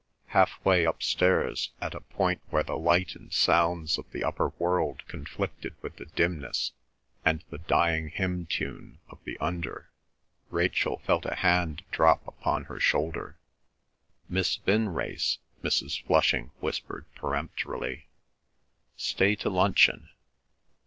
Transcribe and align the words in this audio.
Half 0.29 0.65
way 0.65 0.83
upstairs, 0.83 1.73
at 1.79 1.93
a 1.93 2.01
point 2.01 2.41
where 2.49 2.63
the 2.63 2.75
light 2.75 3.13
and 3.13 3.31
sounds 3.31 3.99
of 3.99 4.09
the 4.09 4.23
upper 4.23 4.49
world 4.57 5.03
conflicted 5.07 5.75
with 5.83 5.97
the 5.97 6.05
dimness 6.07 6.71
and 7.23 7.43
the 7.51 7.59
dying 7.59 8.09
hymn 8.09 8.47
tune 8.47 8.97
of 9.09 9.23
the 9.25 9.37
under, 9.37 9.91
Rachel 10.49 10.97
felt 11.05 11.27
a 11.27 11.35
hand 11.35 11.83
drop 11.91 12.27
upon 12.27 12.63
her 12.63 12.79
shoulder. 12.79 13.37
"Miss 14.27 14.55
Vinrace," 14.55 15.37
Mrs. 15.63 16.01
Flushing 16.03 16.49
whispered 16.61 17.05
peremptorily, 17.13 18.07
"stay 18.97 19.35
to 19.35 19.51
luncheon. 19.51 20.09